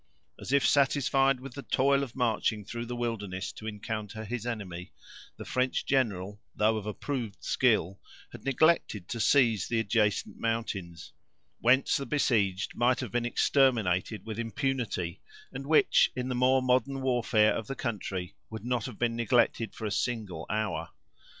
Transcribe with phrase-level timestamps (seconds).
[0.39, 4.93] As if satisfied with the toil of marching through the wilderness to encounter his enemy,
[5.37, 7.99] the French general, though of approved skill,
[8.31, 11.13] had neglected to seize the adjacent mountains;
[11.59, 15.21] whence the besieged might have been exterminated with impunity,
[15.53, 19.75] and which, in the more modern warfare of the country, would not have been neglected
[19.75, 20.89] for a single hour.